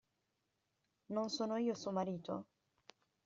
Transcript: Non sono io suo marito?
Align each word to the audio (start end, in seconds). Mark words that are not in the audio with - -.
Non 1.11 1.29
sono 1.29 1.57
io 1.57 1.75
suo 1.75 1.91
marito? 1.91 2.45